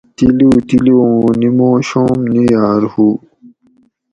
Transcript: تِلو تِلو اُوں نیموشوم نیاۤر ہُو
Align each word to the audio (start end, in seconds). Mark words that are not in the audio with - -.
تِلو 0.17 0.51
تِلو 0.67 0.95
اُوں 1.03 1.25
نیموشوم 1.39 2.19
نیاۤر 2.33 2.81
ہُو 2.91 3.07